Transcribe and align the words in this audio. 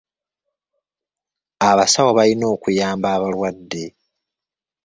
Abasawo 1.69 2.11
balina 2.17 2.45
okuyamba 2.55 3.07
abalwadde. 3.15 3.83